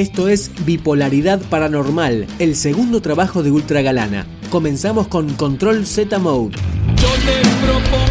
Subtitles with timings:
[0.00, 4.26] Esto es Bipolaridad Paranormal, el segundo trabajo de Ultra Galana.
[4.48, 6.56] Comenzamos con Control Z Mode.
[6.96, 7.08] Yo
[7.60, 8.09] propongo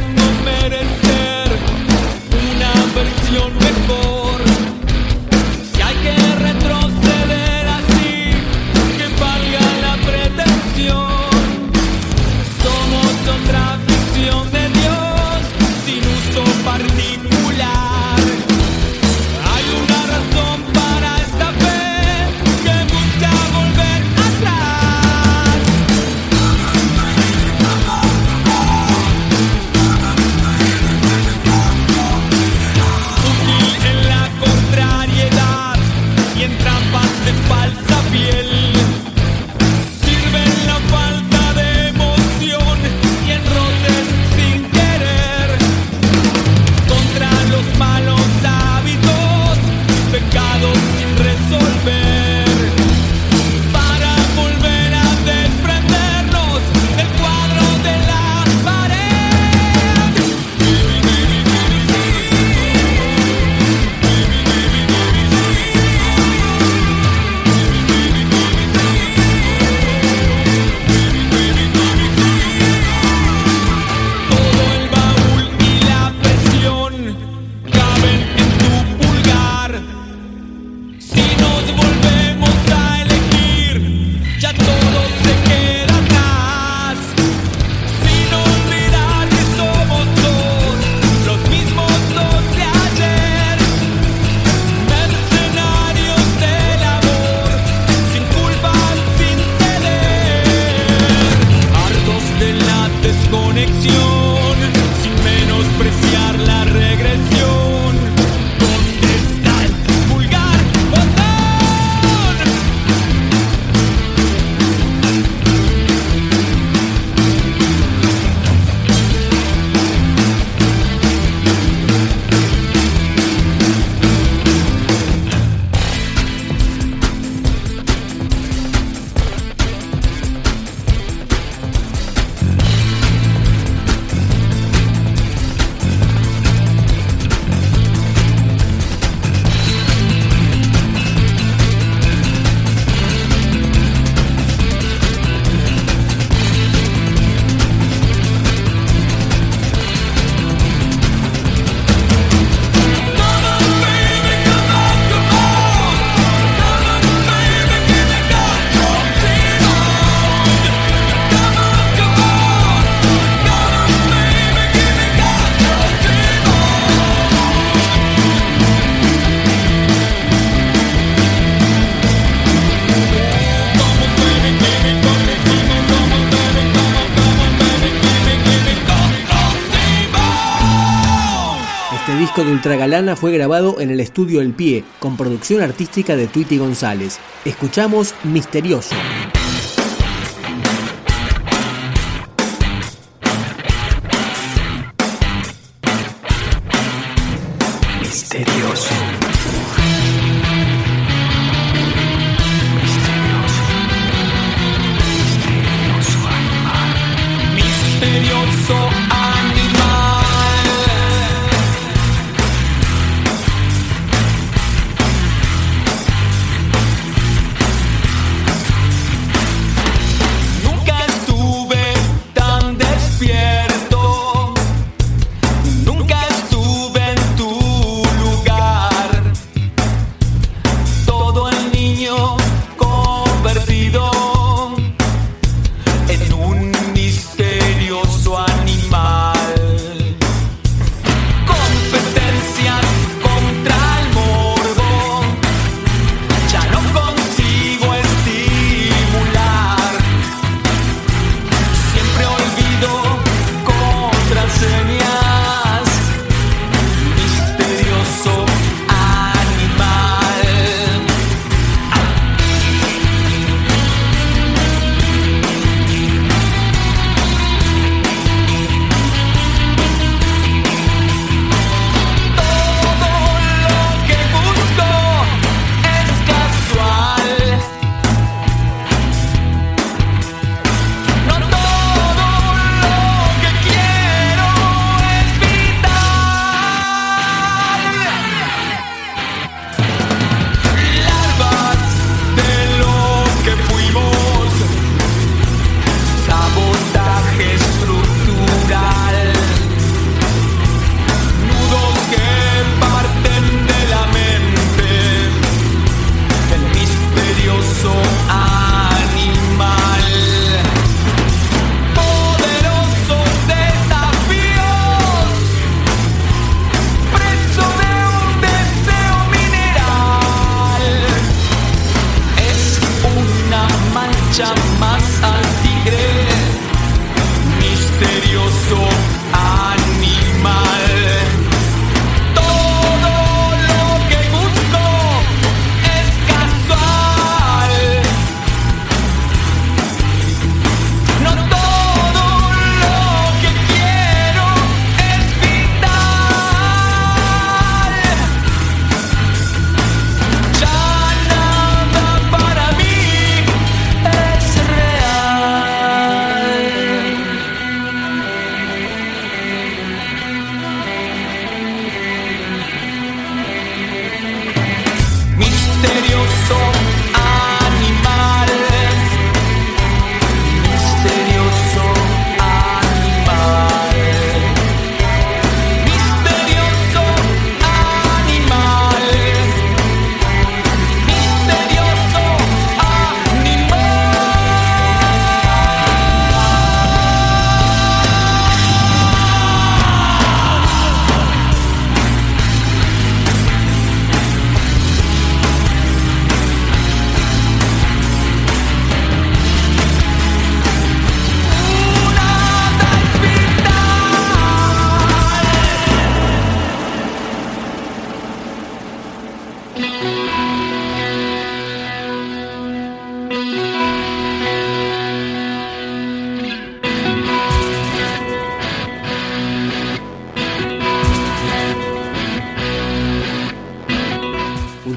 [182.40, 186.28] disco de Ultra Galana fue grabado en el estudio El Pie, con producción artística de
[186.28, 187.20] Tweety González.
[187.44, 188.14] Escuchamos.
[188.24, 188.96] Misterioso.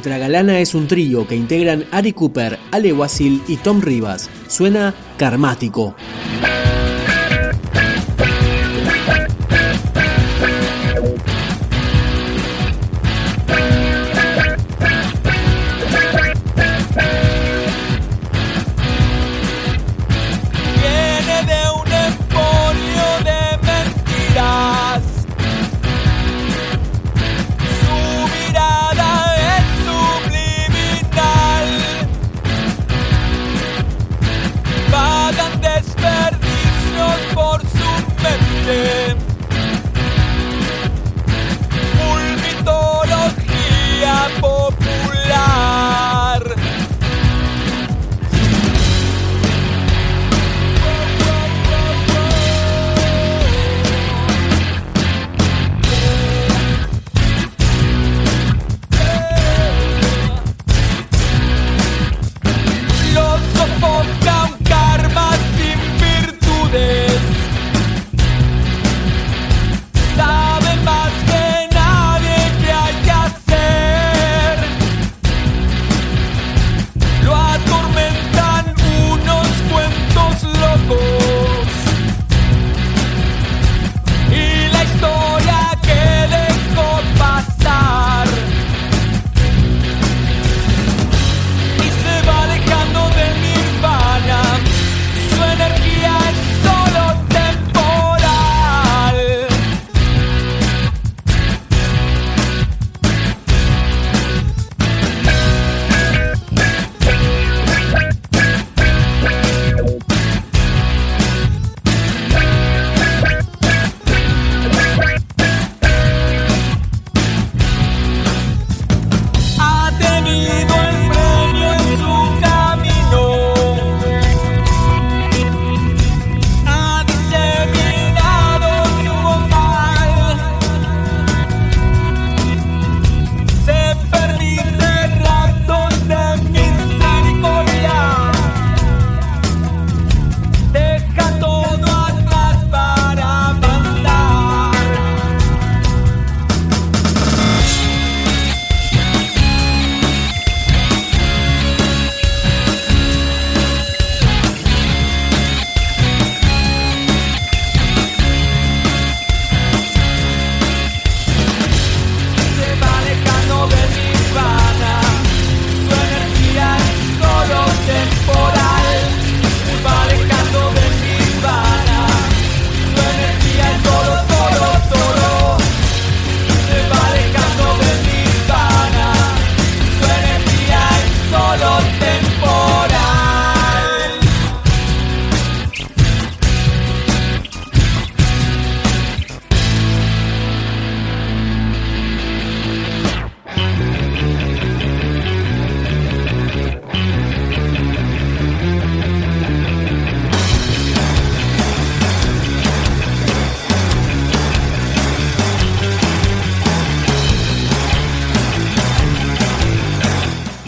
[0.02, 4.28] Ultragalana es un trío que integran Ari Cooper, Ale Wasil y Tom Rivas.
[4.49, 5.94] Suena karmático.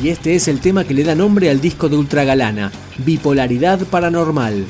[0.04, 4.66] Y este es el tema que le da nombre al disco de Ultragalana, Bipolaridad Paranormal.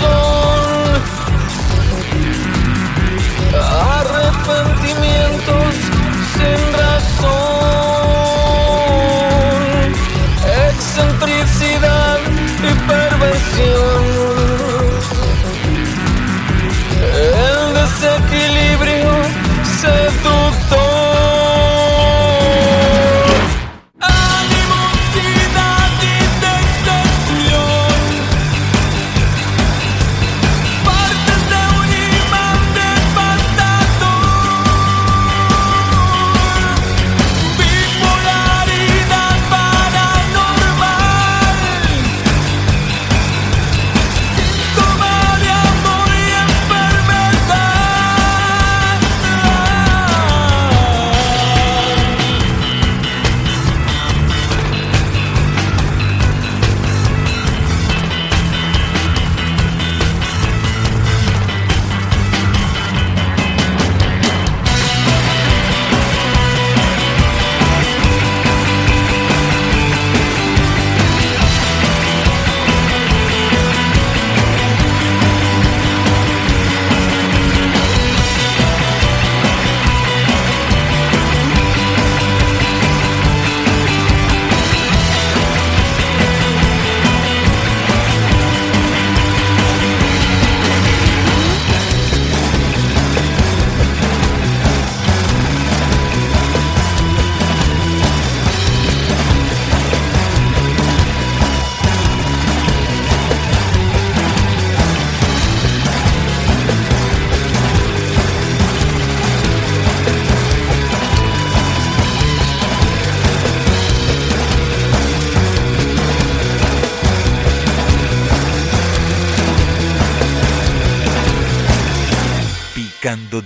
[0.00, 0.23] for